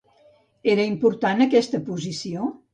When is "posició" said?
1.93-2.53